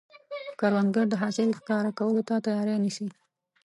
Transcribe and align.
کروندګر 0.59 1.05
د 1.09 1.13
حاصل 1.21 1.49
ښکاره 1.59 1.91
کولو 1.99 2.21
ته 2.27 2.35
تیاری 2.45 2.75
نیسي 2.83 3.07